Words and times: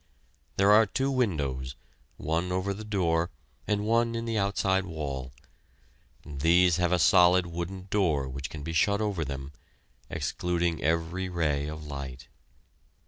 There 0.57 0.71
are 0.71 0.87
two 0.87 1.11
windows, 1.11 1.75
one 2.17 2.51
over 2.51 2.73
the 2.73 2.83
door 2.83 3.29
and 3.67 3.85
one 3.85 4.15
in 4.15 4.25
the 4.25 4.35
outside 4.35 4.83
wall. 4.87 5.31
These 6.25 6.77
have 6.77 6.91
a 6.91 6.97
solid 6.97 7.45
wooden 7.45 7.85
door 7.91 8.27
which 8.27 8.49
can 8.49 8.63
be 8.63 8.73
shut 8.73 8.99
over 8.99 9.23
them, 9.23 9.51
excluding 10.09 10.81
every 10.81 11.29
ray 11.29 11.67
of 11.67 11.85
light. 11.85 12.29